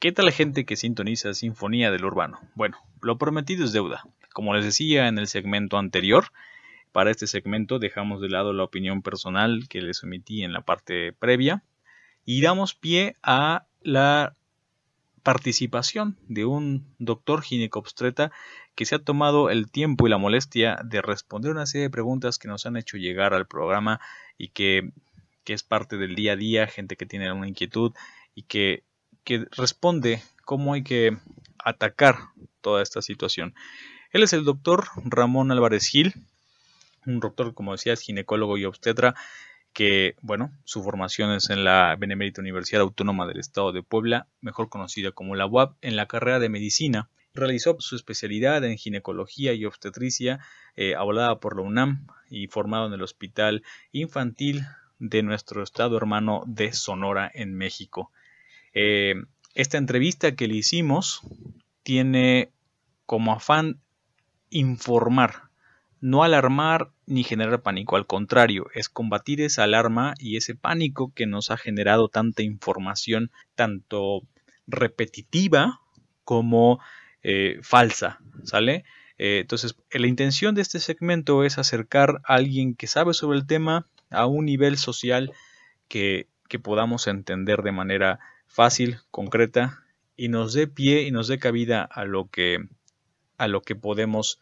[0.00, 2.38] ¿Qué tal la gente que sintoniza Sinfonía del Urbano?
[2.54, 4.04] Bueno, lo prometido es deuda.
[4.32, 6.26] Como les decía en el segmento anterior,
[6.92, 11.12] para este segmento dejamos de lado la opinión personal que les omití en la parte
[11.14, 11.64] previa
[12.24, 14.36] y damos pie a la
[15.24, 18.30] participación de un doctor ginecobstreta
[18.76, 22.38] que se ha tomado el tiempo y la molestia de responder una serie de preguntas
[22.38, 24.00] que nos han hecho llegar al programa
[24.36, 24.92] y que,
[25.42, 27.92] que es parte del día a día, gente que tiene una inquietud
[28.36, 28.84] y que
[29.28, 31.14] que responde cómo hay que
[31.62, 32.16] atacar
[32.62, 33.54] toda esta situación.
[34.10, 36.14] Él es el doctor Ramón Álvarez Gil,
[37.04, 39.14] un doctor, como decía, es ginecólogo y obstetra,
[39.74, 44.70] que, bueno, su formación es en la Benemérita Universidad Autónoma del Estado de Puebla, mejor
[44.70, 47.10] conocida como la UAP, en la carrera de medicina.
[47.34, 50.40] Realizó su especialidad en ginecología y obstetricia,
[50.74, 50.94] eh,
[51.38, 54.64] por la UNAM y formado en el Hospital Infantil
[54.98, 58.10] de nuestro estado hermano de Sonora, en México.
[58.80, 59.16] Eh,
[59.56, 61.22] esta entrevista que le hicimos
[61.82, 62.52] tiene
[63.06, 63.80] como afán
[64.50, 65.48] informar,
[66.00, 71.26] no alarmar ni generar pánico, al contrario, es combatir esa alarma y ese pánico que
[71.26, 74.22] nos ha generado tanta información, tanto
[74.68, 75.80] repetitiva
[76.22, 76.78] como
[77.24, 78.84] eh, falsa, ¿sale?
[79.18, 83.46] Eh, entonces, la intención de este segmento es acercar a alguien que sabe sobre el
[83.48, 85.32] tema a un nivel social
[85.88, 89.84] que, que podamos entender de manera fácil, concreta
[90.16, 92.58] y nos dé pie y nos dé cabida a lo que
[93.36, 94.40] a lo que podemos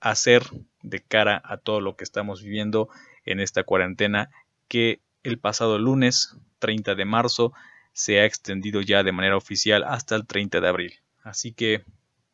[0.00, 0.42] hacer
[0.82, 2.90] de cara a todo lo que estamos viviendo
[3.24, 4.30] en esta cuarentena
[4.68, 7.54] que el pasado lunes 30 de marzo
[7.94, 10.94] se ha extendido ya de manera oficial hasta el 30 de abril.
[11.22, 11.84] Así que,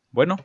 [0.09, 0.35] bueno,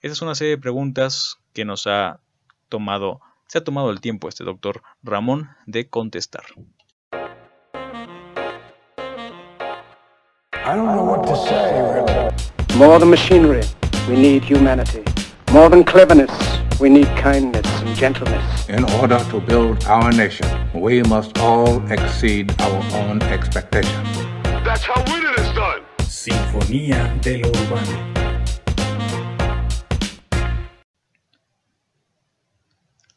[0.00, 2.20] esa es una serie de preguntas que nos ha
[2.68, 6.44] tomado, se ha tomado el tiempo este doctor Ramón de contestar.
[10.68, 12.76] I don't know what to say, really.
[12.76, 13.62] More than machinery,
[14.08, 15.04] we need humanity.
[15.52, 16.32] More than cleverness,
[16.80, 18.68] we need kindness and gentleness.
[18.68, 24.08] In order to build our nation, we must all exceed our own expectations.
[24.64, 25.82] That's how winning is done.
[26.08, 28.16] Sinfonía de lo urbano.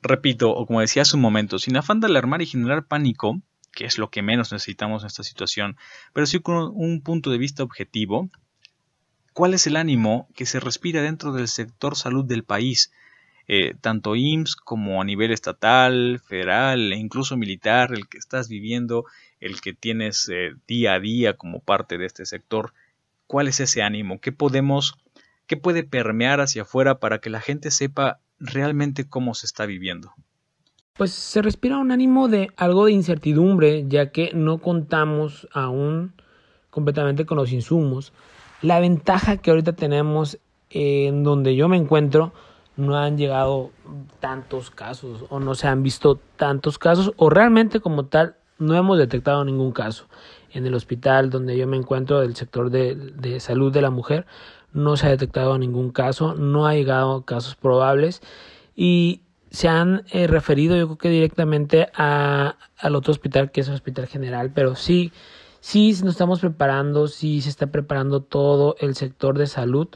[0.04, 3.42] Repito, o como decía hace un momento, sin afán de alarmar y generar pánico,
[3.80, 5.78] que es lo que menos necesitamos en esta situación,
[6.12, 8.30] pero sí con un punto de vista objetivo,
[9.32, 12.92] ¿cuál es el ánimo que se respira dentro del sector salud del país?
[13.48, 19.06] Eh, tanto IMSS como a nivel estatal, federal e incluso militar, el que estás viviendo,
[19.40, 22.74] el que tienes eh, día a día como parte de este sector.
[23.28, 24.20] ¿Cuál es ese ánimo?
[24.20, 24.98] ¿Qué podemos,
[25.48, 30.14] qué puede permear hacia afuera para que la gente sepa realmente cómo se está viviendo?
[31.00, 36.12] Pues se respira un ánimo de algo de incertidumbre, ya que no contamos aún
[36.72, 38.12] completamente con los insumos.
[38.62, 40.40] La ventaja que ahorita tenemos
[40.70, 42.34] en donde yo me encuentro,
[42.76, 43.72] no han llegado
[44.20, 48.98] tantos casos o no se han visto tantos casos o realmente como tal no hemos
[48.98, 50.06] detectado ningún caso.
[50.52, 54.26] En el hospital donde yo me encuentro del sector de, de salud de la mujer
[54.74, 58.22] no se ha detectado ningún caso, no ha llegado casos probables
[58.76, 59.22] y
[59.52, 63.74] se han eh, referido yo creo que directamente a, al otro hospital que es el
[63.74, 65.12] hospital general, pero sí,
[65.60, 69.88] sí nos estamos preparando, sí se está preparando todo el sector de salud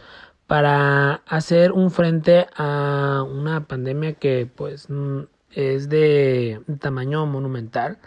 [0.47, 5.21] para hacer un frente a una pandemia que pues mm,
[5.51, 7.99] es de tamaño monumental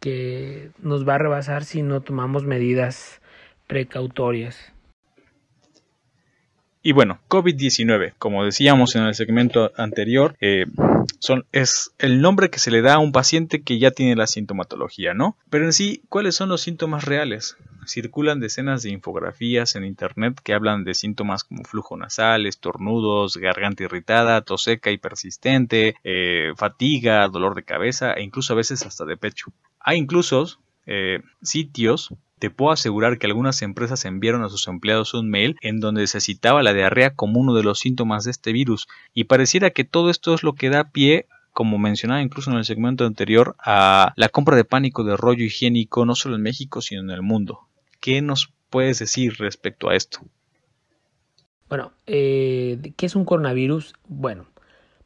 [0.00, 3.20] que nos va a rebasar si no tomamos medidas
[3.66, 4.72] precautorias.
[6.86, 10.66] Y bueno, COVID-19, como decíamos en el segmento anterior, eh,
[11.50, 15.12] es el nombre que se le da a un paciente que ya tiene la sintomatología,
[15.12, 15.36] ¿no?
[15.50, 17.56] Pero en sí, ¿cuáles son los síntomas reales?
[17.88, 23.82] Circulan decenas de infografías en internet que hablan de síntomas como flujo nasal, estornudos, garganta
[23.82, 29.04] irritada, tos seca y persistente, eh, fatiga, dolor de cabeza e incluso a veces hasta
[29.04, 29.46] de pecho.
[29.80, 35.30] Hay incluso eh, sitios te puedo asegurar que algunas empresas enviaron a sus empleados un
[35.30, 38.88] mail en donde se citaba la diarrea como uno de los síntomas de este virus
[39.14, 42.66] y pareciera que todo esto es lo que da pie como mencionaba incluso en el
[42.66, 47.00] segmento anterior, a la compra de pánico de rollo higiénico no solo en México sino
[47.00, 47.60] en el mundo.
[47.98, 50.20] ¿Qué nos puedes decir respecto a esto?
[51.70, 53.94] Bueno, eh, ¿qué es un coronavirus?
[54.06, 54.46] Bueno,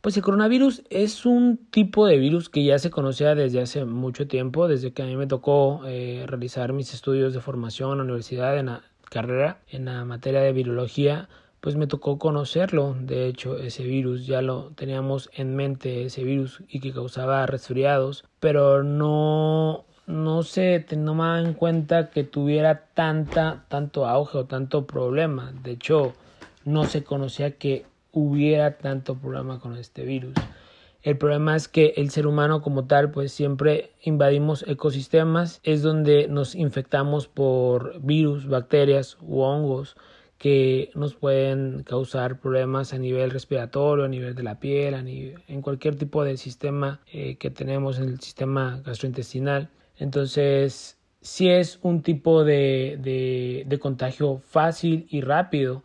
[0.00, 4.26] pues el coronavirus es un tipo de virus que ya se conocía desde hace mucho
[4.26, 8.05] tiempo, desde que a mí me tocó eh, realizar mis estudios de formación en la
[8.05, 11.29] universidad, en la carrera, en la materia de virología,
[11.61, 12.97] pues me tocó conocerlo.
[12.99, 18.25] De hecho, ese virus ya lo teníamos en mente, ese virus y que causaba resfriados,
[18.41, 25.52] pero no no se tomaba en cuenta que tuviera tanta, tanto auge o tanto problema.
[25.62, 26.14] De hecho,
[26.64, 30.35] no se conocía que hubiera tanto problema con este virus.
[31.03, 36.29] El problema es que el ser humano como tal, pues siempre invadimos ecosistemas, es donde
[36.29, 39.97] nos infectamos por virus, bacterias u hongos
[40.37, 45.43] que nos pueden causar problemas a nivel respiratorio, a nivel de la piel, a nivel,
[45.49, 49.71] en cualquier tipo de sistema eh, que tenemos en el sistema gastrointestinal.
[49.97, 55.83] Entonces, si es un tipo de, de, de contagio fácil y rápido.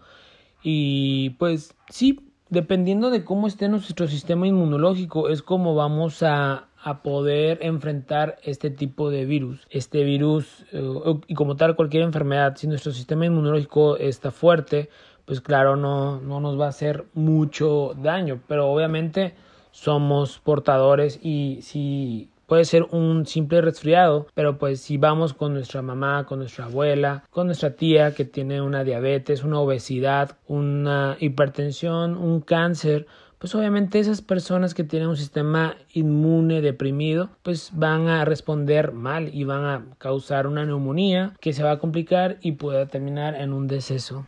[0.68, 2.20] Y pues sí,
[2.50, 8.72] dependiendo de cómo esté nuestro sistema inmunológico, es como vamos a, a poder enfrentar este
[8.72, 9.68] tipo de virus.
[9.70, 14.90] Este virus, eh, y como tal cualquier enfermedad, si nuestro sistema inmunológico está fuerte,
[15.26, 19.36] pues claro, no, no nos va a hacer mucho daño, pero obviamente
[19.70, 25.82] somos portadores y si Puede ser un simple resfriado, pero pues si vamos con nuestra
[25.82, 32.18] mamá, con nuestra abuela, con nuestra tía que tiene una diabetes, una obesidad, una hipertensión,
[32.18, 33.08] un cáncer,
[33.40, 39.34] pues obviamente esas personas que tienen un sistema inmune deprimido, pues van a responder mal
[39.34, 43.54] y van a causar una neumonía que se va a complicar y puede terminar en
[43.54, 44.26] un deceso.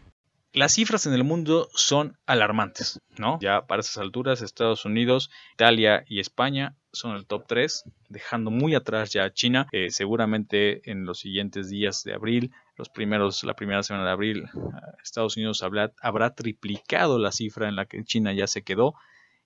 [0.53, 3.37] Las cifras en el mundo son alarmantes, ¿no?
[3.41, 8.75] Ya para esas alturas Estados Unidos, Italia y España son el top 3, dejando muy
[8.75, 9.67] atrás ya a China.
[9.71, 14.49] Eh, seguramente en los siguientes días de abril, los primeros, la primera semana de abril,
[15.03, 18.95] Estados Unidos habrá, habrá triplicado la cifra en la que China ya se quedó.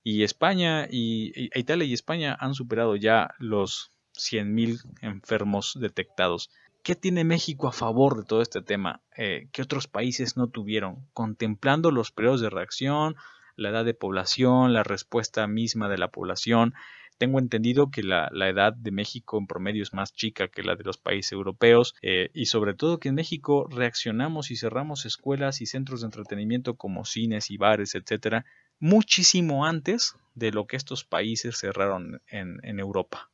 [0.04, 6.50] Y España y, y Italia y España han superado ya los 100.000 enfermos detectados.
[6.84, 11.08] ¿Qué tiene México a favor de todo este tema eh, que otros países no tuvieron?
[11.14, 13.16] Contemplando los periodos de reacción,
[13.56, 16.74] la edad de población, la respuesta misma de la población.
[17.22, 20.84] Tengo entendido que la, edad de México en promedio es más chica que la de
[20.84, 25.68] los países europeos eh, y sobre todo que en México reaccionamos y cerramos escuelas y
[25.68, 28.44] centros de entretenimiento como cines y bares, etcétera,
[28.80, 33.30] muchísimo antes de lo que estos países cerraron en, en Europa.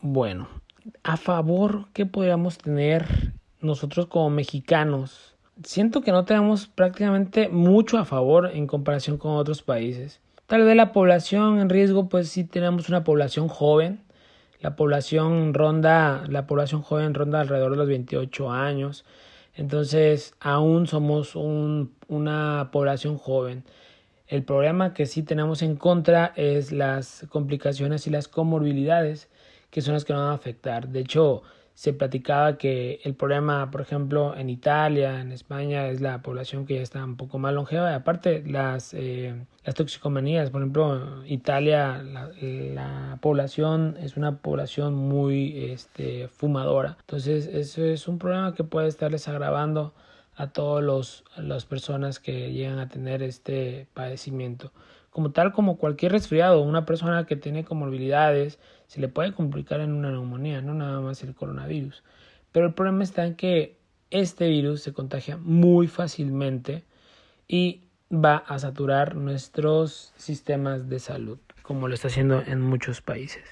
[0.00, 0.48] Bueno,
[1.02, 5.34] a favor que podríamos tener nosotros como mexicanos.
[5.64, 10.20] Siento que no tenemos prácticamente mucho a favor en comparación con otros países.
[10.46, 14.04] Tal vez la población en riesgo, pues sí tenemos una población joven.
[14.60, 19.04] La población ronda, la población joven ronda alrededor de los 28 años.
[19.54, 23.64] Entonces, aún somos una población joven.
[24.28, 29.28] El problema que sí tenemos en contra es las complicaciones y las comorbilidades
[29.70, 30.88] que son las que nos van a afectar.
[30.88, 31.42] De hecho,
[31.76, 36.76] se platicaba que el problema, por ejemplo, en Italia, en España, es la población que
[36.76, 37.90] ya está un poco más longeva.
[37.90, 45.66] Y aparte, las, eh, las toxicomanías, por ejemplo, Italia, la, población es una población muy
[45.70, 46.96] este, fumadora.
[47.00, 49.92] Entonces, eso es un problema que puede estarles agravando
[50.34, 54.72] a todas las personas que llegan a tener este padecimiento
[55.16, 59.92] como tal como cualquier resfriado, una persona que tiene comorbilidades se le puede complicar en
[59.92, 62.02] una neumonía, no nada más el coronavirus.
[62.52, 63.76] Pero el problema está en que
[64.10, 66.84] este virus se contagia muy fácilmente
[67.48, 73.42] y va a saturar nuestros sistemas de salud, como lo está haciendo en muchos países.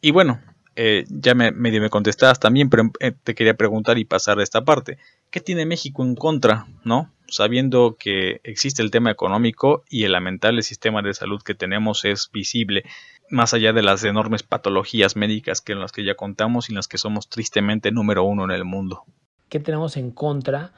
[0.00, 0.40] Y bueno,
[0.76, 4.44] eh, ya me, medio me contestabas también, pero eh, te quería preguntar y pasar a
[4.44, 4.98] esta parte.
[5.30, 7.12] ¿Qué tiene México en contra, no?
[7.28, 12.30] sabiendo que existe el tema económico y el lamentable sistema de salud que tenemos es
[12.32, 12.84] visible,
[13.30, 16.76] más allá de las enormes patologías médicas que en las que ya contamos y en
[16.76, 19.04] las que somos tristemente número uno en el mundo.
[19.48, 20.72] ¿Qué tenemos en contra?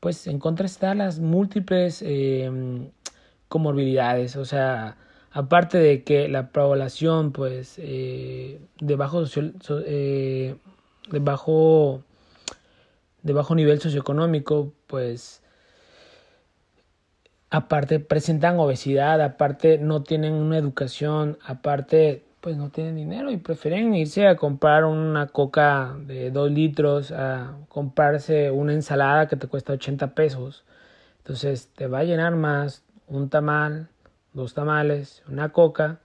[0.00, 2.90] Pues en contra están las múltiples em,
[3.48, 4.96] comorbilidades, o sea,
[5.30, 8.98] aparte de que la población, pues, eh, de
[9.86, 10.56] eh,
[11.10, 12.02] de bajo,
[13.22, 15.43] de bajo nivel socioeconómico, pues,
[17.54, 23.94] aparte presentan obesidad, aparte no tienen una educación, aparte pues no tienen dinero y prefieren
[23.94, 29.72] irse a comprar una coca de 2 litros, a comprarse una ensalada que te cuesta
[29.72, 30.64] 80 pesos.
[31.18, 33.88] Entonces te va a llenar más un tamal,
[34.32, 36.00] dos tamales, una coca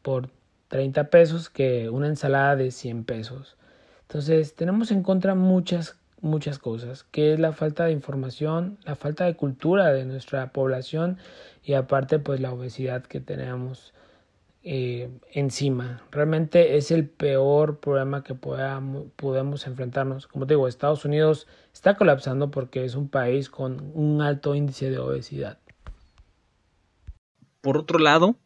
[0.00, 0.30] por
[0.68, 3.56] 30 pesos que una ensalada de 100 pesos.
[4.02, 9.24] Entonces tenemos en contra muchas muchas cosas, que es la falta de información, la falta
[9.24, 11.18] de cultura de nuestra población
[11.62, 13.92] y aparte pues la obesidad que tenemos
[14.64, 16.02] eh, encima.
[16.10, 20.26] Realmente es el peor problema que podamos, podemos enfrentarnos.
[20.26, 24.90] Como te digo, Estados Unidos está colapsando porque es un país con un alto índice
[24.90, 25.58] de obesidad.
[27.60, 28.36] Por otro lado,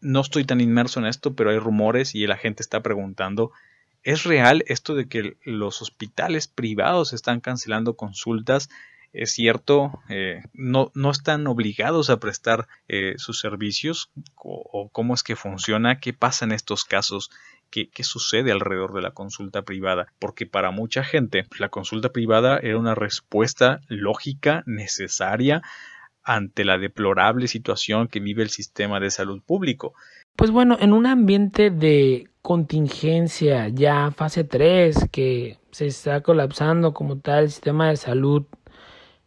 [0.00, 3.52] no estoy tan inmerso en esto, pero hay rumores y la gente está preguntando
[4.02, 8.70] ¿Es real esto de que los hospitales privados están cancelando consultas?
[9.12, 10.00] ¿Es cierto?
[10.08, 14.10] Eh, no, ¿No están obligados a prestar eh, sus servicios?
[14.36, 15.98] ¿O, cómo es que funciona?
[15.98, 17.30] ¿Qué pasa en estos casos?
[17.70, 20.12] ¿Qué, ¿Qué, sucede alrededor de la consulta privada?
[20.18, 25.62] Porque para mucha gente la consulta privada era una respuesta lógica, necesaria
[26.22, 29.94] ante la deplorable situación que vive el sistema de salud público.
[30.36, 37.18] Pues bueno, en un ambiente de contingencia, ya fase 3, que se está colapsando como
[37.18, 38.44] tal el sistema de salud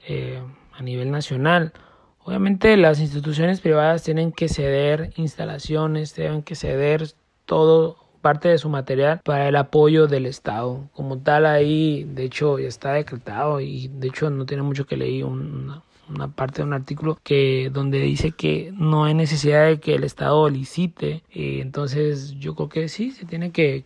[0.08, 0.42] eh,
[0.74, 1.74] a nivel nacional,
[2.20, 7.14] obviamente las instituciones privadas tienen que ceder instalaciones, tienen que ceder
[7.46, 10.90] todo parte de su material para el apoyo del Estado.
[10.94, 14.98] Como tal ahí, de hecho, ya está decretado y de hecho no tiene mucho que
[14.98, 19.80] leer una, una parte de un artículo que donde dice que no hay necesidad de
[19.80, 21.24] que el Estado licite.
[21.32, 23.84] Y entonces yo creo que sí, se tiene que,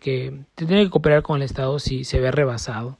[0.58, 2.98] se tiene que cooperar con el Estado si se ve rebasado.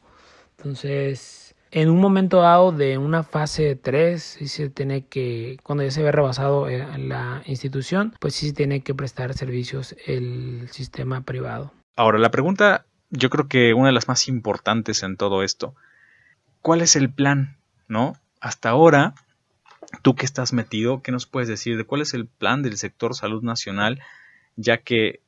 [0.58, 5.92] Entonces, en un momento dado de una fase 3, sí se tiene que, cuando ya
[5.92, 11.22] se ve rebasado eh, la institución, pues sí se tiene que prestar servicios el sistema
[11.22, 11.74] privado.
[11.96, 15.76] Ahora, la pregunta, yo creo que una de las más importantes en todo esto,
[16.62, 17.58] ¿cuál es el plan?
[17.88, 18.16] ¿No?
[18.40, 19.14] Hasta ahora,
[20.02, 23.16] tú que estás metido, ¿qué nos puedes decir de cuál es el plan del sector
[23.16, 24.02] salud nacional?
[24.56, 25.22] Ya que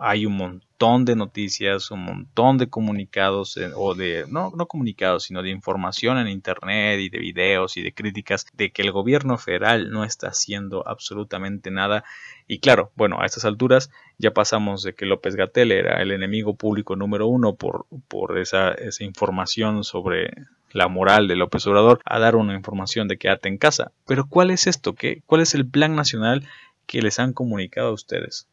[0.00, 5.42] hay un montón de noticias, un montón de comunicados, o de, no, no comunicados, sino
[5.42, 9.90] de información en Internet y de videos y de críticas de que el gobierno federal
[9.90, 12.04] no está haciendo absolutamente nada.
[12.46, 16.54] Y claro, bueno, a estas alturas ya pasamos de que López Gatel era el enemigo
[16.54, 20.30] público número uno por, por esa, esa información sobre,
[20.70, 23.90] la moral de López Obrador a dar una información de quédate en casa.
[24.06, 24.94] Pero ¿cuál es esto?
[24.94, 26.46] ¿Qué, ¿Cuál es el plan nacional
[26.86, 28.46] que les han comunicado a ustedes?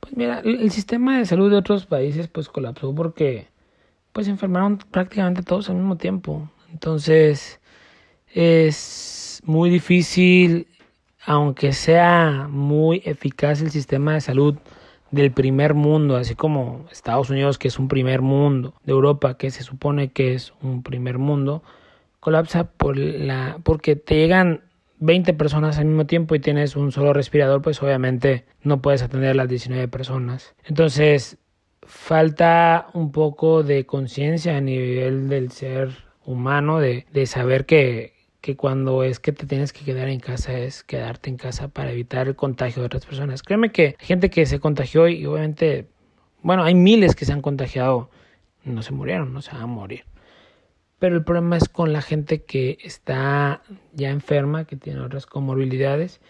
[0.00, 3.48] Pues mira, el sistema de salud de otros países pues colapsó porque
[4.12, 6.50] pues enfermaron prácticamente todos al mismo tiempo.
[6.72, 7.60] Entonces
[8.32, 10.66] es muy difícil,
[11.24, 14.56] aunque sea muy eficaz el sistema de salud
[15.10, 19.50] del primer mundo, así como Estados Unidos, que es un primer mundo, de Europa, que
[19.50, 21.62] se supone que es un primer mundo,
[22.20, 24.62] colapsa por la, porque te llegan
[25.00, 29.30] 20 personas al mismo tiempo y tienes un solo respirador, pues obviamente no puedes atender
[29.30, 30.54] a las 19 personas.
[30.64, 31.38] Entonces,
[31.82, 35.90] falta un poco de conciencia a nivel del ser
[36.24, 40.58] humano, de, de saber que, que cuando es que te tienes que quedar en casa
[40.58, 43.42] es quedarte en casa para evitar el contagio de otras personas.
[43.42, 45.88] Créeme que hay gente que se contagió y obviamente,
[46.42, 48.10] bueno, hay miles que se han contagiado,
[48.64, 50.04] no se murieron, no se van a morir.
[51.00, 56.20] Pero el problema es con la gente que está ya enferma, que tiene otras comorbilidades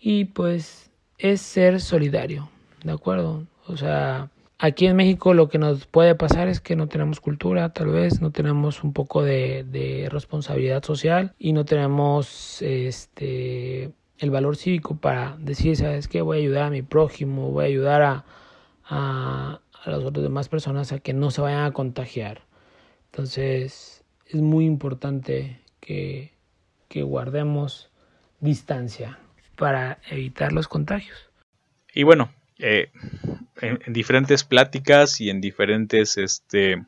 [0.00, 2.48] y pues es ser solidario,
[2.82, 3.46] ¿de acuerdo?
[3.66, 4.30] O sea,
[4.64, 8.20] Aquí en México lo que nos puede pasar es que no tenemos cultura, tal vez,
[8.20, 15.36] no tenemos un poco de, responsabilidad social y no tenemos este el valor cívico para
[15.40, 16.22] decir, ¿sabes qué?
[16.22, 18.24] Voy a ayudar a mi prójimo, voy a ayudar a,
[18.84, 22.42] a, las otras demás personas a que no se vayan a contagiar.
[23.10, 24.01] Entonces,
[24.32, 26.32] es muy importante que,
[26.88, 27.90] que guardemos
[28.40, 29.18] distancia
[29.56, 31.18] para evitar los contagios.
[31.94, 32.90] Y bueno, eh,
[33.60, 36.82] en, diferentes pláticas y en diferentes este,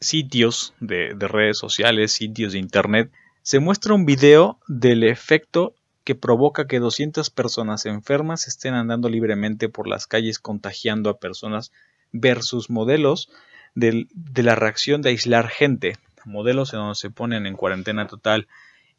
[0.00, 6.16] sitios de, de redes sociales, sitios de internet, se muestra un video del efecto que
[6.16, 11.70] provoca que 200 personas enfermas estén andando libremente por las calles contagiando a personas
[12.10, 13.30] versus modelos
[13.76, 18.48] de, de la reacción de aislar gente, modelos en donde se ponen en cuarentena total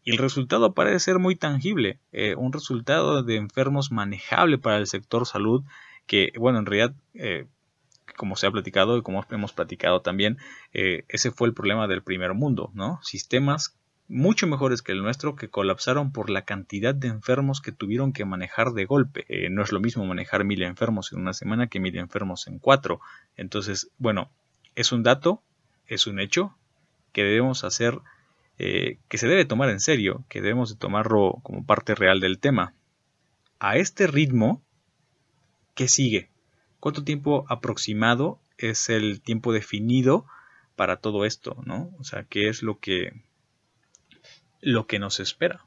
[0.04, 4.88] y el resultado parece ser muy tangible, eh, un resultado de enfermos manejable para el
[4.88, 5.64] sector salud
[6.06, 7.48] que, bueno, en realidad, eh,
[8.18, 10.38] como se ha platicado y como hemos platicado también,
[10.74, 13.00] eh, ese fue el problema del primer mundo, ¿no?
[13.02, 13.78] Sistemas
[14.10, 18.26] mucho mejores que el nuestro que colapsaron por la cantidad de enfermos que tuvieron que
[18.26, 19.26] manejar de golpe.
[19.50, 23.00] no es lo mismo manejar mil enfermos en una semana que mil enfermos en cuatro.
[23.38, 24.30] Entonces, bueno,
[24.76, 25.42] es un dato,
[25.88, 26.58] es un hecho
[27.14, 28.00] que debemos hacer
[28.60, 32.40] eh, que se debe tomar en serio, que debemos de tomarlo como parte real del
[32.40, 32.74] tema.
[33.60, 34.62] A este ritmo,
[35.74, 36.30] ¿qué sigue?
[36.80, 40.26] ¿Cuánto tiempo aproximado es el tiempo definido
[40.76, 41.90] para todo esto, ¿no?
[42.00, 43.14] O sea, ¿qué es lo que
[44.62, 45.66] lo que nos espera?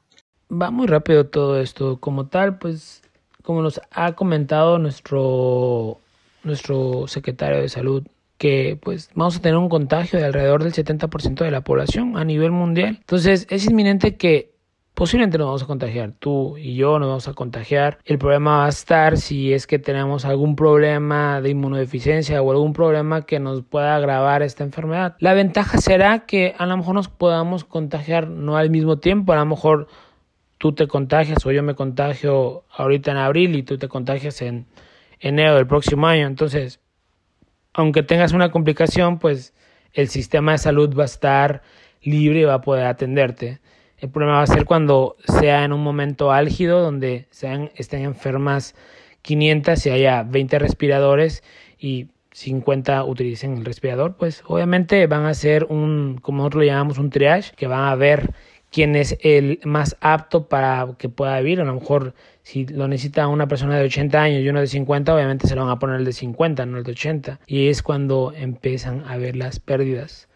[0.51, 1.97] Va muy rápido todo esto.
[1.97, 3.03] Como tal, pues,
[3.43, 5.99] como nos ha comentado nuestro
[6.43, 11.43] nuestro secretario de salud, que pues vamos a tener un contagio de alrededor del 70%
[11.43, 12.97] de la población a nivel mundial.
[12.99, 14.57] Entonces es inminente que
[14.97, 16.13] posiblemente nos vamos a contagiar.
[16.17, 17.99] Tú y yo nos vamos a contagiar.
[18.03, 22.73] El problema va a estar si es que tenemos algún problema de inmunodeficiencia o algún
[22.73, 25.15] problema que nos pueda agravar esta enfermedad.
[25.19, 29.35] La ventaja será que a lo mejor nos podamos contagiar no al mismo tiempo, a
[29.35, 29.87] lo mejor
[30.57, 34.65] tú te contagias o yo me contagio ahorita en abril y tú te contagias en
[35.19, 36.25] enero del próximo año.
[36.25, 36.79] Entonces,
[37.77, 39.53] aunque tengas una complicación, pues
[39.93, 41.61] el sistema de salud va a estar
[42.01, 43.59] libre y va a poder atenderte.
[43.99, 48.73] El problema va a ser cuando sea en un momento álgido donde sean, estén enfermas
[49.21, 51.43] 500 y haya 20 respiradores
[51.77, 56.97] y 50 utilicen el respirador, pues obviamente van a hacer un, como nosotros lo llamamos,
[56.97, 58.31] un triage, que van a ver
[58.71, 61.61] quién es el más apto para que pueda vivir.
[61.61, 62.15] A lo mejor
[62.47, 65.63] si lo necesita una persona de 80 años y uno de 50, obviamente se lo
[65.65, 67.41] van a poner el de 50, no el de 80.
[67.45, 70.29] Y es cuando empiezan a ver las pérdidas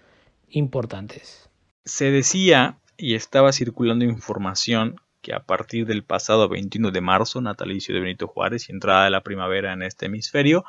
[0.50, 1.50] importantes.
[1.86, 7.96] Se decía y estaba circulando información que a partir del pasado 21 de marzo, natalicio
[7.96, 10.66] de Benito Juárez y entrada de la primavera en este hemisferio,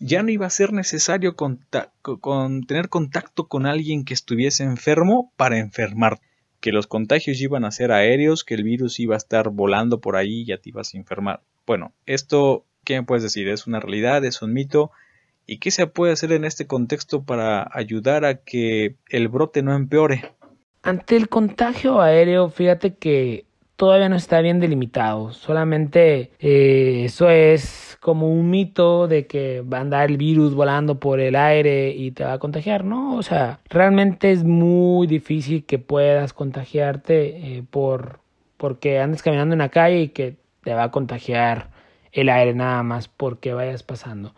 [0.00, 1.36] ya no iba a ser necesario
[2.66, 6.18] tener contacto con alguien que estuviese enfermo para enfermar,
[6.60, 10.16] que los contagios iban a ser aéreos, que el virus iba a estar volando por
[10.16, 11.40] ahí y ya te ibas a enfermar.
[11.66, 13.48] Bueno, esto, ¿qué me puedes decir?
[13.48, 14.24] ¿Es una realidad?
[14.24, 14.90] ¿Es un mito?
[15.46, 19.74] ¿Y qué se puede hacer en este contexto para ayudar a que el brote no
[19.74, 20.32] empeore?
[20.82, 23.44] Ante el contagio aéreo, fíjate que
[23.76, 25.32] todavía no está bien delimitado.
[25.32, 30.98] Solamente eh, eso es como un mito de que va a andar el virus volando
[30.98, 33.16] por el aire y te va a contagiar, ¿no?
[33.16, 38.20] O sea, realmente es muy difícil que puedas contagiarte eh, por
[38.56, 41.70] porque andes caminando en la calle y que te va a contagiar
[42.12, 44.34] el aire nada más porque vayas pasando.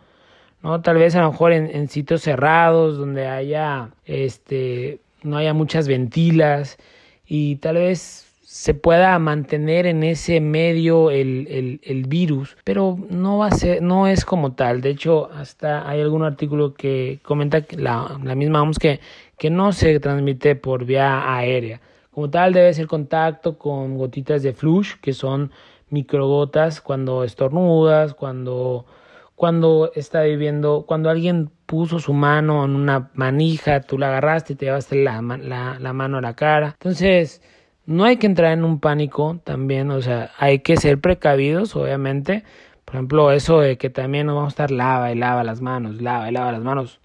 [0.61, 0.81] ¿no?
[0.81, 5.87] Tal vez a lo mejor en, en sitios cerrados donde haya este no haya muchas
[5.87, 6.77] ventilas
[7.25, 13.45] y tal vez se pueda mantener en ese medio el, el, virus, pero no va
[13.45, 14.81] a ser, no es como tal.
[14.81, 19.01] De hecho, hasta hay algún artículo que comenta que la, la misma vamos que,
[19.37, 21.79] que no se transmite por vía aérea.
[22.09, 25.51] Como tal, debe ser contacto con gotitas de flush, que son
[25.91, 28.87] microgotas cuando estornudas, cuando
[29.35, 34.55] cuando está viviendo, cuando alguien puso su mano en una manija, tú la agarraste y
[34.55, 36.71] te llevaste la, la, la, mano a la cara.
[36.73, 37.41] Entonces,
[37.89, 42.43] no hay que entrar en un pánico también, o sea, hay que ser precavidos, obviamente.
[42.85, 45.99] Por ejemplo, eso de que también nos vamos a estar lava y lava las manos,
[45.99, 46.99] lava y lava las manos,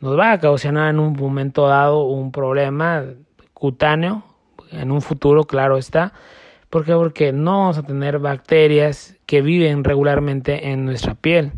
[0.00, 3.04] nos va a causar en un momento dado un problema
[3.54, 4.24] cutáneo,
[4.72, 6.12] en un futuro, claro está.
[6.70, 6.92] ¿Por qué?
[6.94, 11.52] Porque no vamos a tener bacterias que viven regularmente en nuestra piel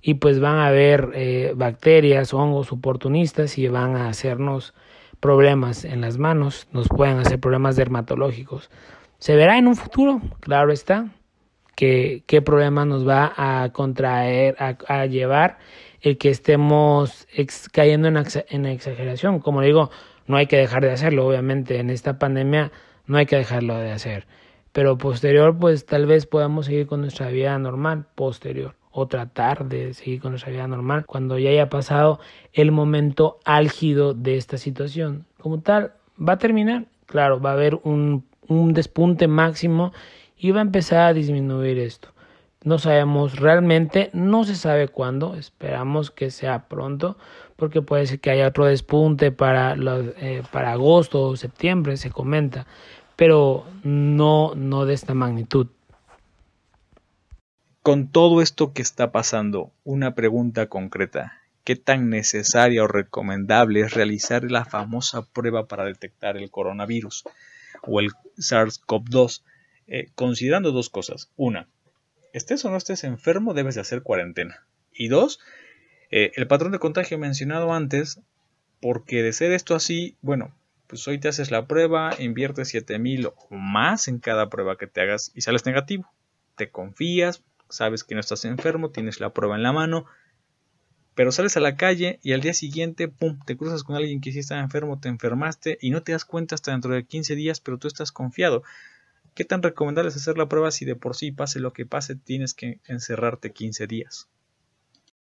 [0.00, 4.72] y pues van a haber eh, bacterias, hongos oportunistas y van a hacernos
[5.20, 8.70] problemas en las manos, nos pueden hacer problemas dermatológicos.
[9.18, 11.08] Se verá en un futuro, claro está,
[11.74, 15.58] que, qué problema nos va a contraer, a, llevar
[16.00, 17.26] el que estemos
[17.72, 18.16] cayendo en,
[18.48, 19.40] en exageración.
[19.40, 19.90] Como digo,
[20.26, 22.72] no hay que dejar de hacerlo, obviamente, en esta pandemia
[23.06, 24.26] no hay que dejarlo de hacer
[24.76, 29.92] pero posterior pues tal vez podamos seguir con nuestra vida normal posterior o tratar de
[29.92, 32.18] seguir con nuestra vida normal cuando ya haya pasado
[32.54, 35.26] el momento álgido de esta situación.
[35.38, 39.92] Como tal, va a terminar, claro, va a haber un, un despunte máximo
[40.38, 42.08] y va a empezar a disminuir esto.
[42.64, 47.18] No sabemos realmente, no se sabe cuándo, esperamos que sea pronto,
[47.56, 49.76] porque puede ser que haya otro despunte para,
[50.20, 52.66] eh, para agosto o septiembre, se comenta
[53.16, 55.68] pero no, no de esta magnitud.
[57.86, 61.40] Con todo esto que está pasando, una pregunta concreta.
[61.62, 67.22] ¿Qué tan necesaria o recomendable es realizar la famosa prueba para detectar el coronavirus
[67.82, 69.44] o el SARS-CoV-2?
[69.86, 71.30] Eh, considerando dos cosas.
[71.36, 71.68] Una,
[72.32, 74.66] estés o no estés enfermo, debes de hacer cuarentena.
[74.92, 75.38] Y dos,
[76.10, 78.20] eh, el patrón de contagio mencionado antes,
[78.80, 80.52] porque de ser esto así, bueno,
[80.88, 85.02] pues hoy te haces la prueba, inviertes 7000 o más en cada prueba que te
[85.02, 86.10] hagas y sales negativo.
[86.56, 90.06] Te confías, sabes que no estás enfermo, tienes la prueba en la mano,
[91.14, 94.32] pero sales a la calle y al día siguiente, pum, te cruzas con alguien que
[94.32, 97.60] sí está enfermo, te enfermaste y no te das cuenta hasta dentro de 15 días,
[97.60, 98.62] pero tú estás confiado.
[99.34, 102.16] ¿Qué tan recomendable es hacer la prueba si de por sí pase lo que pase,
[102.16, 104.28] tienes que encerrarte 15 días?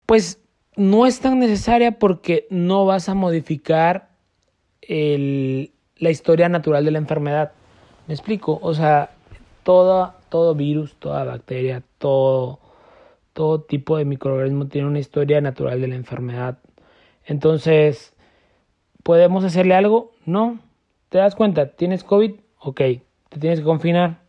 [0.05, 0.39] Pues
[0.75, 4.09] no es tan necesaria porque no vas a modificar
[4.87, 7.53] la historia natural de la enfermedad.
[8.07, 8.59] ¿Me explico?
[8.61, 9.15] O sea,
[9.63, 11.81] todo virus, toda bacteria,
[13.33, 16.59] todo, tipo de microorganismo tiene una historia natural de la enfermedad.
[17.25, 18.15] Entonces,
[19.01, 20.11] ¿podemos hacerle algo?
[20.25, 20.59] No.
[21.09, 21.71] ¿Te das cuenta?
[21.71, 22.35] ¿Tienes COVID?
[22.59, 22.77] Ok.
[23.29, 24.19] te tienes que confinar.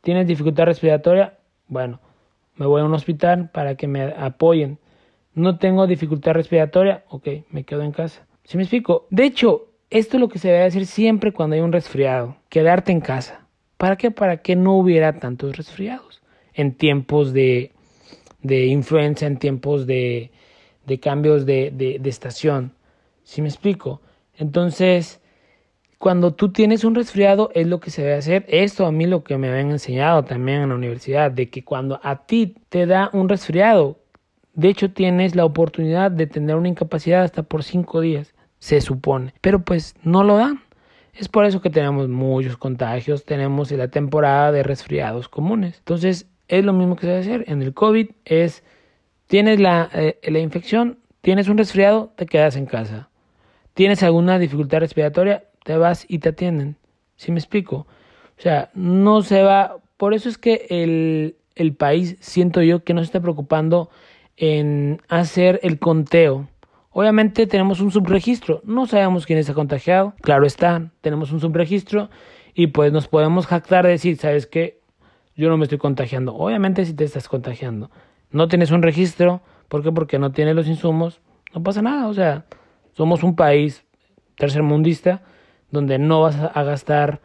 [0.00, 1.38] ¿Tienes dificultad respiratoria?
[1.66, 2.00] Bueno,
[2.54, 4.78] me voy a un hospital para que me apoyen.
[5.34, 8.26] No tengo dificultad respiratoria, ok, me quedo en casa.
[8.44, 9.06] ¿Sí me explico?
[9.10, 12.92] De hecho, esto es lo que se debe hacer siempre cuando hay un resfriado, quedarte
[12.92, 13.46] en casa.
[13.76, 14.12] ¿Para qué?
[14.12, 16.13] Para que no hubiera tantos resfriados
[16.54, 17.72] en tiempos de,
[18.42, 20.30] de influenza, en tiempos de,
[20.86, 22.72] de cambios de, de, estación.
[23.24, 24.00] ¿Sí me explico?
[24.36, 25.20] Entonces,
[25.98, 28.44] cuando tú tienes un resfriado es lo que se debe hacer.
[28.48, 32.00] Esto a mí lo que me habían enseñado también en la universidad, de que cuando
[32.02, 33.98] a ti te da un resfriado,
[34.52, 39.34] de hecho tienes la oportunidad de tener una incapacidad hasta por cinco días, se supone.
[39.40, 40.60] Pero pues no lo dan.
[41.14, 45.78] Es por eso que tenemos muchos contagios, tenemos la temporada de resfriados comunes.
[45.78, 47.44] Entonces es lo mismo que se debe hacer.
[47.48, 48.64] En el COVID es,
[49.26, 53.08] tienes la, eh, la infección, tienes un resfriado, te quedas en casa.
[53.74, 56.76] Tienes alguna dificultad respiratoria, te vas y te atienden.
[57.16, 57.86] ¿Sí me explico?
[58.38, 59.78] O sea, no se va.
[59.96, 63.90] Por eso es que el, el país, siento yo, que no se está preocupando
[64.36, 66.48] en hacer el conteo.
[66.90, 72.08] Obviamente tenemos un subregistro, no sabemos quién está contagiado, claro está, tenemos un subregistro
[72.54, 74.78] y pues nos podemos jactar de decir, ¿sabes qué?
[75.36, 76.34] Yo no me estoy contagiando.
[76.34, 77.90] Obviamente si te estás contagiando.
[78.30, 79.92] No tienes un registro, ¿por qué?
[79.92, 81.20] Porque no tienes los insumos,
[81.54, 82.46] no pasa nada, o sea,
[82.92, 83.84] somos un país
[84.36, 85.22] tercermundista
[85.70, 87.20] donde no vas a gastar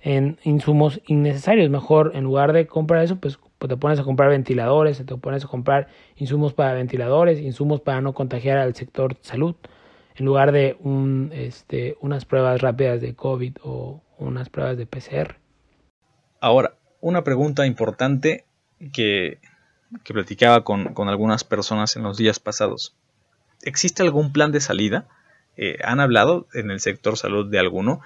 [0.00, 1.70] en insumos innecesarios.
[1.70, 5.44] Mejor, en lugar de comprar eso, pues, pues, te pones a comprar ventiladores, te pones
[5.44, 9.54] a comprar insumos para ventiladores, insumos para no contagiar al sector salud,
[10.16, 15.36] en lugar de un, este, unas pruebas rápidas de COVID o unas pruebas de PCR.
[16.40, 18.46] Ahora, una pregunta importante
[18.94, 19.38] que,
[20.04, 22.96] que platicaba con, con algunas personas en los días pasados.
[23.62, 25.06] ¿Existe algún plan de salida?
[25.56, 28.00] Eh, ¿Han hablado en el sector salud de alguno?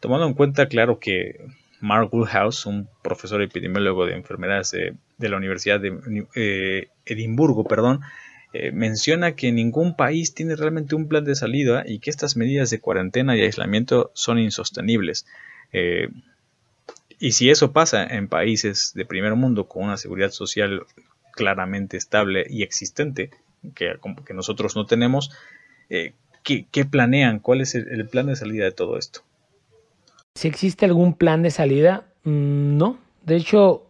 [0.00, 1.46] Tomando en cuenta, claro, que
[1.80, 8.02] Mark Woodhouse, un profesor epidemiólogo de enfermedades de, la Universidad de eh, Edimburgo, perdón,
[8.52, 12.68] eh, menciona que ningún país tiene realmente un plan de salida y que estas medidas
[12.70, 15.26] de cuarentena y aislamiento son insostenibles.
[17.22, 20.82] Y si eso pasa en países de primer mundo con una seguridad social
[21.30, 23.30] claramente estable y existente,
[23.76, 23.92] que,
[24.26, 25.30] que nosotros no tenemos,
[25.88, 27.38] eh, ¿qué, ¿qué, planean?
[27.38, 29.20] ¿Cuál es el, plan de salida de todo esto?
[30.34, 32.98] Si existe algún plan de salida, mmm, no.
[33.24, 33.86] De hecho,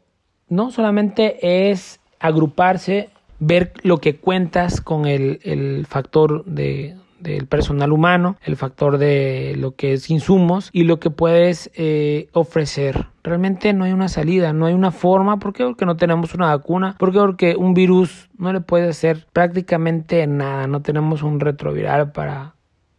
[0.50, 3.08] no solamente es agruparse,
[3.40, 9.54] ver lo que cuentas con el, el factor de, del personal humano, el factor de
[9.56, 13.06] lo que es insumos y lo que puedes eh, ofrecer.
[13.24, 15.38] Realmente no hay una salida, no hay una forma.
[15.38, 15.64] ¿Por qué?
[15.64, 16.96] Porque no tenemos una vacuna.
[16.98, 17.18] ¿Por qué?
[17.18, 20.66] Porque un virus no le puede hacer prácticamente nada.
[20.66, 22.54] No tenemos un retroviral para,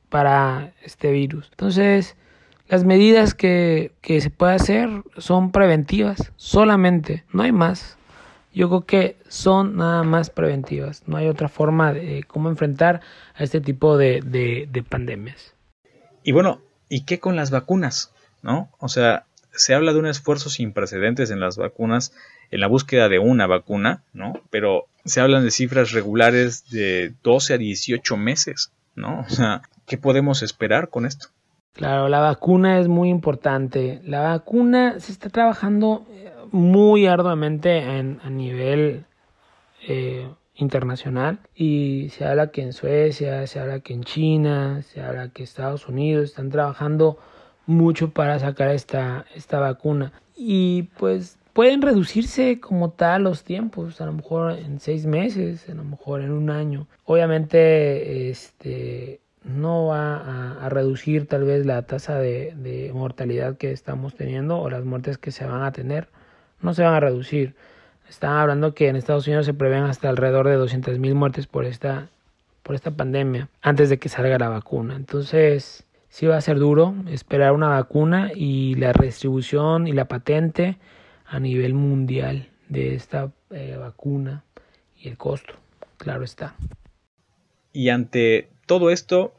[0.09, 1.49] para este virus.
[1.51, 2.15] Entonces,
[2.69, 7.97] las medidas que, que se puede hacer son preventivas solamente, no hay más.
[8.53, 11.03] Yo creo que son nada más preventivas.
[11.07, 13.01] No hay otra forma de cómo enfrentar
[13.35, 15.55] a este tipo de, de, de pandemias.
[16.23, 18.13] Y bueno, ¿y qué con las vacunas?
[18.41, 18.69] ¿No?
[18.79, 22.13] O sea, se habla de un esfuerzo sin precedentes en las vacunas,
[22.51, 24.33] en la búsqueda de una vacuna, ¿no?
[24.49, 29.21] Pero se hablan de cifras regulares de 12 a 18 meses, ¿no?
[29.21, 31.27] O sea, ¿qué podemos esperar con esto?
[31.73, 33.99] Claro, la vacuna es muy importante.
[34.03, 36.05] La vacuna se está trabajando
[36.51, 39.05] muy arduamente en, a nivel
[39.87, 45.29] eh, internacional y se habla que en Suecia, se habla que en China, se habla
[45.29, 47.17] que Estados Unidos están trabajando
[47.65, 54.05] mucho para sacar esta, esta vacuna y pues pueden reducirse como tal los tiempos, a
[54.05, 56.87] lo mejor en seis meses, a lo mejor en un año.
[57.05, 64.15] Obviamente, este no va a, reducir tal vez la tasa de, de, mortalidad que estamos
[64.15, 66.07] teniendo o las muertes que se van a tener,
[66.61, 67.53] no se van a reducir.
[68.09, 71.65] Están hablando que en Estados Unidos se prevén hasta alrededor de 200 mil muertes por
[71.65, 72.09] esta,
[72.63, 74.95] por esta pandemia antes de que salga la vacuna.
[74.95, 80.77] Entonces, sí va a ser duro esperar una vacuna y la distribución y la patente
[81.25, 84.43] a nivel mundial de esta eh, vacuna
[84.95, 85.55] y el costo,
[85.97, 86.55] claro está.
[87.71, 89.33] Y ante todo esto,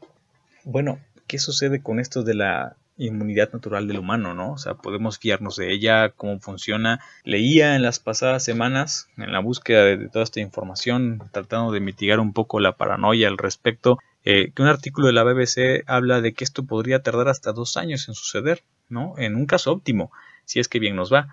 [0.65, 4.51] bueno, ¿qué sucede con esto de la inmunidad natural del humano, ¿no?
[4.51, 6.99] O sea, podemos fiarnos de ella, cómo funciona.
[7.23, 12.19] Leía en las pasadas semanas, en la búsqueda de, toda esta información, tratando de mitigar
[12.19, 16.33] un poco la paranoia al respecto, eh, que un artículo de la BBC habla de
[16.33, 19.13] que esto podría tardar hasta dos años en suceder, ¿no?
[19.17, 20.11] En un caso óptimo,
[20.45, 21.29] si es que bien nos va.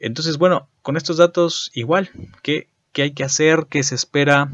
[0.00, 2.10] Entonces, bueno, con estos datos igual,
[2.42, 3.66] ¿qué, qué hay que hacer?
[3.70, 4.50] ¿Qué se espera?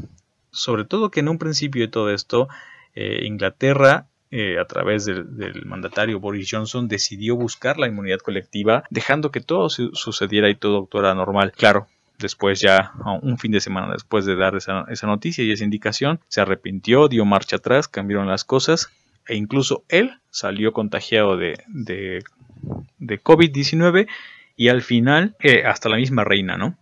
[0.51, 2.47] Sobre todo que en un principio de todo esto,
[2.93, 8.83] eh, Inglaterra eh, a través del, del, mandatario Boris Johnson, decidió buscar la inmunidad colectiva,
[8.89, 11.51] dejando que todo su sucediera y todo actuara normal.
[11.51, 11.87] Claro,
[12.21, 16.19] después ya un fin de semana después de dar esa, esa, noticia y esa indicación,
[16.27, 18.89] se arrepintió, dio marcha atrás, cambiaron las cosas
[19.27, 22.23] e incluso él salió contagiado de, de,
[22.99, 24.07] de COVID-19
[24.55, 26.77] y al final eh, hasta la misma reina, ¿no?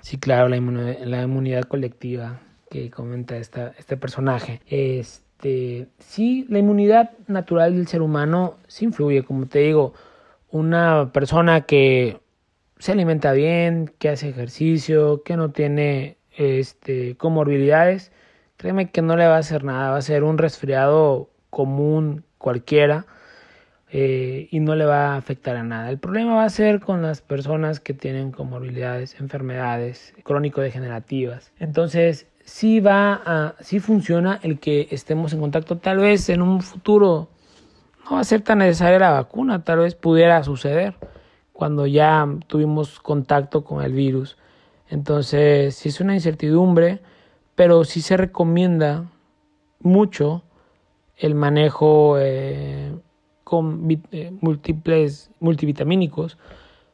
[0.00, 4.60] Sí, claro, la inmunidad, la inmunidad colectiva que comenta esta, este personaje.
[4.66, 9.94] Este, sí, la inmunidad natural del ser humano sí influye, como te digo,
[10.50, 12.20] una persona que
[12.84, 18.12] se alimenta bien, que hace ejercicio, que no tiene este, comorbilidades,
[18.58, 23.06] créeme que no le va a hacer nada, va a ser un resfriado común cualquiera
[23.90, 25.88] eh, y no le va a afectar a nada.
[25.88, 31.52] El problema va a ser con las personas que tienen comorbilidades, enfermedades crónico-degenerativas.
[31.58, 35.78] Entonces, sí va a, sí funciona el que estemos en contacto.
[35.78, 37.30] Tal vez en un futuro
[38.04, 40.96] no va a ser tan necesaria la vacuna, tal vez pudiera suceder
[41.54, 44.36] cuando ya tuvimos contacto con el virus.
[44.90, 47.00] Entonces, sí es una incertidumbre,
[47.54, 49.06] pero sí se recomienda
[49.80, 50.42] mucho
[51.16, 52.92] el manejo eh,
[53.44, 56.38] con eh, múltiples multivitamínicos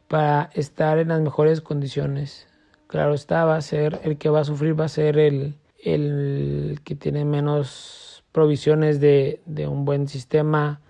[0.09, 2.47] para estar en las mejores condiciones.
[2.87, 6.81] Claro está, va a ser el que va a sufrir, va a ser el, el
[6.85, 10.81] que tiene menos provisiones de, de un buen sistema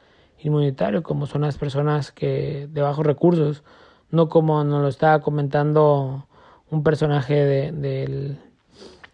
[0.43, 3.63] inmunitario, como son las personas que de bajos recursos,
[4.11, 6.27] no como nos lo estaba comentando
[6.71, 8.39] un personaje de, del,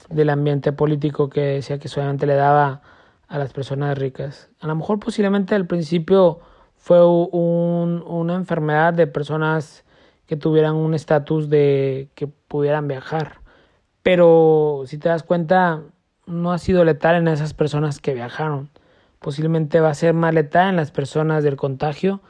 [0.08, 2.82] del ambiente político que decía que solamente le daba
[3.28, 4.50] a las personas ricas.
[4.60, 6.40] A lo mejor posiblemente al principio
[6.76, 9.84] fue un, una enfermedad de personas
[10.26, 13.40] que tuvieran un estatus de que pudieran viajar.
[14.02, 15.82] Pero si te das cuenta,
[16.26, 18.70] no ha sido letal en esas personas que viajaron.
[19.26, 22.20] Posiblemente va a ser más letal en las personas del contagio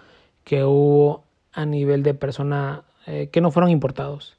[0.44, 4.38] que hubo a nivel de personas eh, que no fueron importados.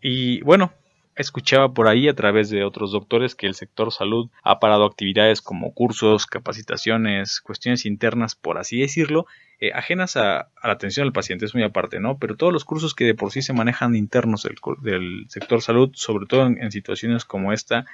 [0.00, 0.72] Y bueno,
[1.16, 5.42] escuchaba por ahí a través de otros doctores que el sector salud ha parado actividades
[5.42, 9.26] como cursos, capacitaciones, cuestiones internas, por así decirlo,
[9.58, 12.18] eh, ajenas a, la atención al paciente, es muy aparte, ¿no?
[12.18, 14.46] Pero todos los cursos que de por sí se manejan internos
[14.80, 17.84] del, sector salud, sobre todo en, situaciones como esta,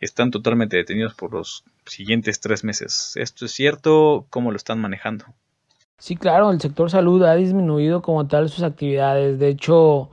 [0.00, 3.12] están totalmente detenidos por los siguientes tres meses.
[3.16, 4.26] ¿Esto es cierto?
[4.30, 5.26] ¿Cómo lo están manejando?
[5.98, 9.38] Sí, claro, el sector salud ha disminuido como tal sus actividades.
[9.38, 10.10] De hecho,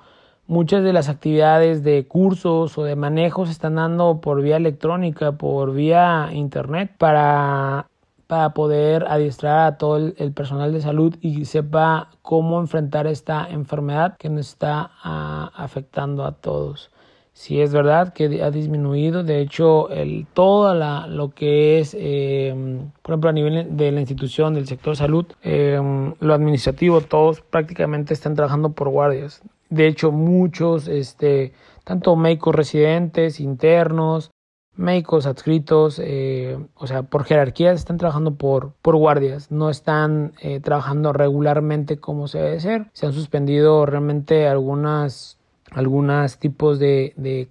[0.48, 5.34] muchas de las actividades de cursos o de manejo se están dando por vía electrónica,
[5.34, 7.88] por vía internet, para,
[8.28, 14.18] para poder adiestrar a todo el, personal de salud y sepa cómo enfrentar esta enfermedad
[14.18, 16.92] que nos está a, afectando a todos.
[17.34, 22.54] Sí es verdad que ha disminuido, de hecho, el, todo la, lo que es, eh,
[23.02, 25.80] por ejemplo, a nivel de la institución, del sector salud, eh,
[26.20, 29.42] lo administrativo, todos prácticamente están trabajando por guardias.
[29.70, 31.54] De hecho, muchos, este,
[31.86, 34.32] tanto médicos residentes, internos,
[34.76, 40.60] médicos adscritos, eh, o sea, por jerarquías, están trabajando por, por guardias, no están eh,
[40.60, 42.88] trabajando regularmente como se debe ser.
[42.94, 45.38] Se han suspendido realmente algunas
[45.72, 47.48] algunos tipos de, de,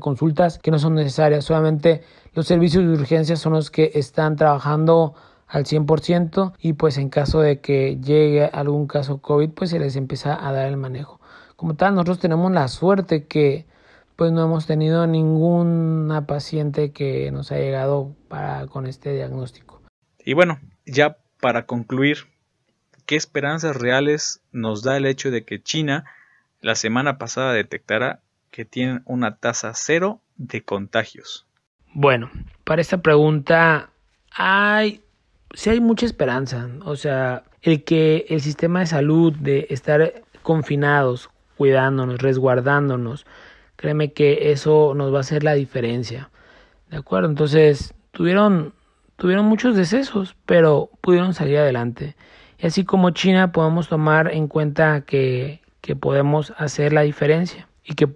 [0.00, 1.44] consultas que no son necesarias.
[1.44, 2.02] Solamente
[2.34, 5.14] los servicios de urgencia son los que están trabajando
[5.46, 9.96] al 100% y pues en caso de que llegue algún caso COVID pues se les
[9.96, 11.20] empieza a dar el manejo.
[11.56, 13.66] Como tal, nosotros tenemos la suerte que
[14.16, 19.82] pues no hemos tenido ninguna paciente que nos ha llegado para, con este diagnóstico.
[20.18, 22.18] Y bueno, ya para concluir,
[23.06, 26.04] ¿qué esperanzas reales nos da el hecho de que China
[26.64, 31.46] la semana pasada detectara que tienen una tasa cero de contagios?
[31.92, 32.30] Bueno,
[32.64, 33.90] para esta pregunta
[34.34, 35.02] hay,
[35.52, 36.66] sí hay mucha esperanza.
[36.86, 43.26] O sea, el que el sistema de salud de estar confinados, cuidándonos, resguardándonos,
[43.76, 46.30] créeme que eso nos va a hacer la diferencia.
[46.90, 47.28] ¿De acuerdo?
[47.28, 48.72] Entonces, tuvieron,
[49.16, 52.16] tuvieron muchos decesos, pero pudieron salir adelante.
[52.58, 57.94] Y así como China, podemos tomar en cuenta que que podemos hacer la diferencia y
[57.94, 58.08] que,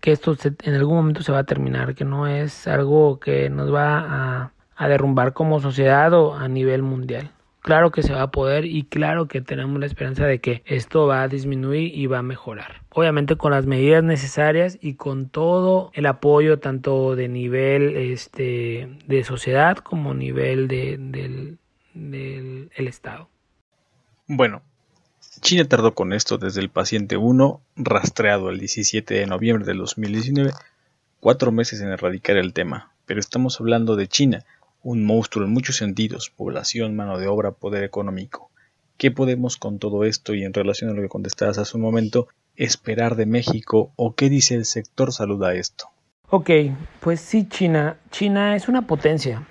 [0.00, 3.74] que esto en algún momento se va a terminar, que no es algo que nos
[3.74, 7.32] va a, a derrumbar como sociedad o a nivel mundial.
[7.62, 11.08] Claro que se va a poder y claro que tenemos la esperanza de que esto
[11.08, 12.82] va a disminuir y va a mejorar.
[12.90, 19.24] Obviamente con las medidas necesarias y con todo el apoyo tanto de nivel este, de
[19.24, 21.58] sociedad como nivel de, del,
[21.92, 23.28] del el Estado.
[24.28, 24.62] Bueno,
[25.40, 30.52] China tardó con esto desde el paciente 1, rastreado el 17 de noviembre de 2019,
[31.18, 32.92] cuatro meses en erradicar el tema.
[33.06, 34.44] Pero estamos hablando de China,
[34.82, 38.50] un monstruo en muchos sentidos, población, mano de obra, poder económico.
[38.98, 42.28] ¿Qué podemos con todo esto y en relación a lo que contestabas hace un momento
[42.56, 45.86] esperar de México o qué dice el sector salud a esto?
[46.28, 46.50] Ok,
[47.00, 47.96] pues sí, China.
[48.10, 49.48] China es una potencia.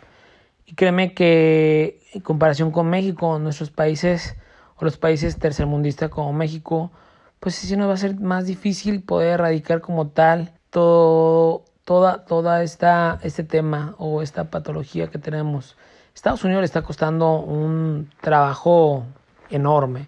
[0.67, 4.35] Y créeme que en comparación con México, nuestros países
[4.85, 6.91] los países tercermundistas como México,
[7.39, 12.63] pues sí nos va a ser más difícil poder erradicar como tal todo, toda, toda
[12.63, 15.75] esta, este tema o esta patología que tenemos.
[16.13, 19.05] Estados Unidos le está costando un trabajo
[19.49, 20.07] enorme.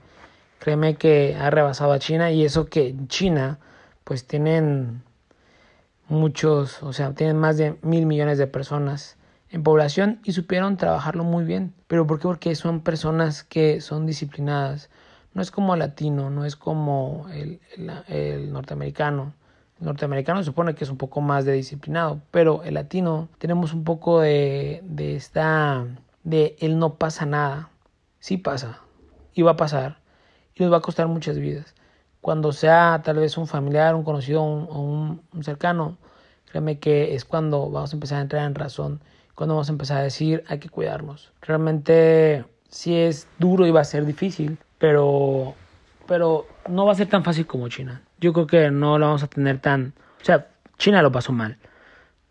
[0.60, 3.60] Créeme que ha rebasado a China y eso que China
[4.03, 5.03] pues tienen
[6.07, 9.17] muchos, o sea, tienen más de mil millones de personas
[9.52, 11.74] en población y supieron trabajarlo muy bien.
[11.88, 12.24] ¿Pero por qué?
[12.24, 14.90] Porque son personas que son disciplinadas.
[15.34, 17.60] No es como el latino, no es como el,
[18.08, 19.34] el, norteamericano.
[19.80, 23.74] El norteamericano se supone que es un poco más de disciplinado, pero el latino tenemos
[23.74, 25.86] un poco de, de esta,
[26.24, 27.70] de él no pasa nada.
[28.20, 28.80] Sí pasa,
[29.34, 29.98] y va a pasar,
[30.54, 31.74] y nos va a costar muchas vidas.
[32.20, 35.98] Cuando sea tal vez un familiar, un conocido o un, un cercano,
[36.46, 39.02] créeme que es cuando vamos a empezar a entrar en razón
[39.36, 41.32] cuando vamos a empezar a decir hay que cuidarnos.
[41.41, 45.56] Realmente sí es duro y va a ser difícil, pero,
[46.08, 48.02] pero no va a ser tan fácil como China.
[48.20, 49.94] Yo creo que no lo vamos a tener tan...
[50.22, 51.58] O sea, China lo pasó mal.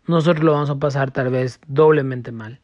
[0.07, 2.59] Nosotros lo vamos a pasar tal vez doblemente mal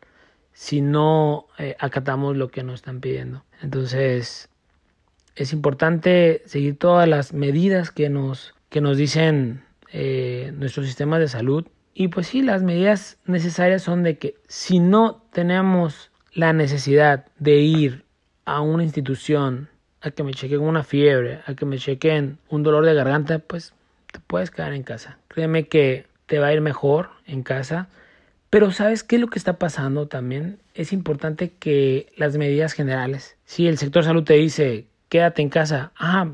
[0.54, 3.44] si no eh, acatamos lo que nos están pidiendo.
[3.62, 4.50] Entonces,
[5.36, 11.28] es importante seguir todas las medidas que nos, que nos dicen eh, nuestros sistemas de
[11.28, 11.68] salud
[12.00, 17.56] y pues sí, las medidas necesarias son de que si no tenemos la necesidad de
[17.56, 18.06] ir
[18.46, 19.68] a una institución
[20.02, 23.74] a que me chequen una fiebre, a que me chequen un dolor de garganta, pues
[24.12, 25.18] te puedes quedar en casa.
[25.28, 27.88] Créeme que te va a ir mejor en casa.
[28.52, 30.60] Pero ¿sabes qué es lo que está pasando también?
[30.76, 35.94] Es importante que las medidas generales, si el sector salud te dice quédate en casa,
[35.98, 36.28] ah,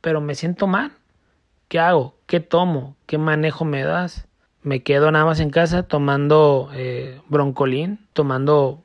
[0.00, 0.92] pero me siento mal,
[1.68, 2.16] ¿qué hago?
[2.24, 2.96] ¿Qué tomo?
[3.04, 4.26] ¿Qué manejo me das?
[4.62, 8.84] Me quedo nada más en casa tomando eh, broncolín, tomando,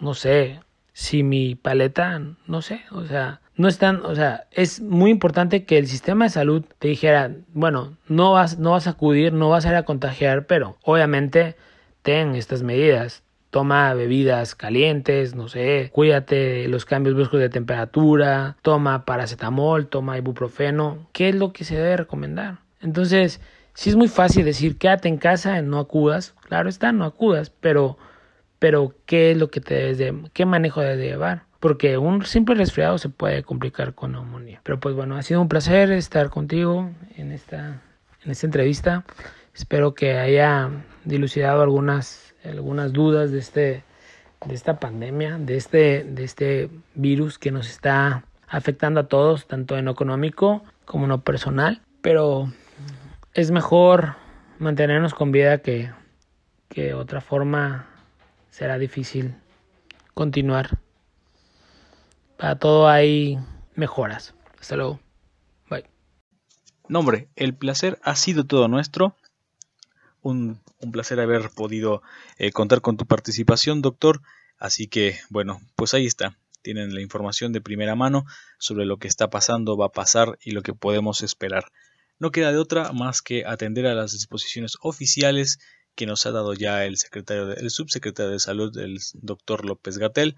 [0.00, 0.60] no sé,
[0.92, 5.78] si mi paleta, no sé, o sea, no están, o sea, es muy importante que
[5.78, 9.66] el sistema de salud te dijera, bueno, no vas, no vas a acudir, no vas
[9.66, 11.56] a ir a contagiar, pero obviamente
[12.02, 13.22] ten estas medidas.
[13.50, 20.18] Toma bebidas calientes, no sé, cuídate de los cambios bruscos de temperatura, toma paracetamol, toma
[20.18, 22.58] ibuprofeno, ¿qué es lo que se debe recomendar?
[22.80, 23.40] Entonces,
[23.74, 26.34] si es muy fácil decir quédate en casa, no acudas.
[26.48, 27.98] Claro está, no acudas, pero,
[28.58, 31.42] pero ¿qué es lo que te debes de, qué manejo debes de llevar?
[31.60, 34.60] Porque un simple resfriado se puede complicar con neumonía.
[34.62, 37.82] Pero pues bueno, ha sido un placer estar contigo en esta,
[38.24, 39.04] en esta entrevista.
[39.54, 40.70] Espero que haya
[41.04, 43.84] dilucidado algunas, algunas dudas de este,
[44.46, 49.76] de esta pandemia, de este, de este virus que nos está afectando a todos, tanto
[49.76, 51.80] en lo económico como en lo personal.
[52.02, 52.52] Pero
[53.34, 54.14] es mejor
[54.60, 55.90] mantenernos con vida que,
[56.68, 57.88] que otra forma
[58.50, 59.34] será difícil
[60.14, 60.78] continuar.
[62.38, 63.38] Para todo hay
[63.74, 64.34] mejoras.
[64.60, 65.00] Hasta luego.
[65.68, 65.84] Bye.
[66.88, 69.16] No, hombre, el placer ha sido todo nuestro.
[70.22, 72.02] Un, un placer haber podido
[72.38, 74.22] eh, contar con tu participación, doctor.
[74.58, 76.38] Así que, bueno, pues ahí está.
[76.62, 78.24] Tienen la información de primera mano
[78.58, 81.64] sobre lo que está pasando, va a pasar y lo que podemos esperar
[82.24, 85.58] no queda de otra más que atender a las disposiciones oficiales
[85.94, 90.34] que nos ha dado ya el secretario el subsecretario de salud el doctor López Gatel.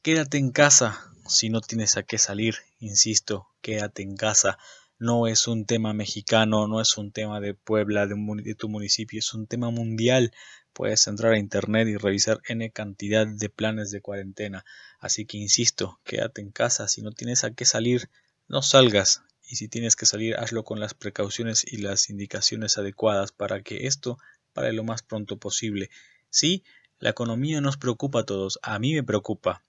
[0.00, 4.58] Quédate en casa si no tienes a qué salir insisto quédate en casa.
[5.00, 9.18] No es un tema mexicano no es un tema de Puebla de, de tu municipio
[9.18, 10.30] es un tema mundial.
[10.72, 14.64] Puedes entrar a internet y revisar n cantidad de planes de cuarentena.
[15.00, 16.86] Así que insisto quédate en casa.
[16.86, 18.08] Si no tienes a qué salir
[18.46, 23.32] no salgas y si tienes que salir hazlo con las precauciones y las indicaciones adecuadas
[23.32, 24.18] para que esto
[24.52, 25.90] pare lo más pronto posible.
[26.30, 26.64] Sí,
[26.98, 29.62] la economía nos preocupa a todos, a mí me preocupa,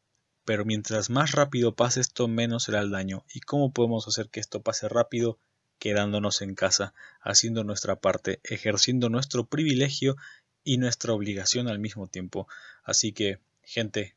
[0.45, 3.25] pero mientras más rápido pase esto menos será el daño.
[3.33, 5.39] ¿Y cómo podemos hacer que esto pase rápido?
[5.79, 10.15] quedándonos en casa, haciendo nuestra parte, ejerciendo nuestro privilegio
[10.63, 12.47] y nuestra obligación al mismo tiempo.
[12.83, 14.15] Así que, gente,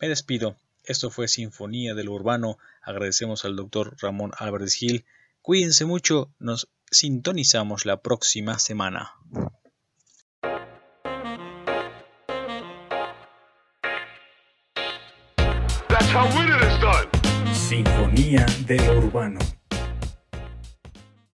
[0.00, 0.56] me despido.
[0.86, 2.58] Esto fue Sinfonía de lo Urbano.
[2.80, 5.04] Agradecemos al doctor Ramón Álvarez Gil.
[5.42, 6.32] Cuídense mucho.
[6.38, 9.10] Nos sintonizamos la próxima semana.
[17.52, 19.55] Sinfonía de lo Urbano.